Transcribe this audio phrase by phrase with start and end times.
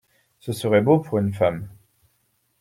[0.39, 1.69] Ce serait beau pour une femme!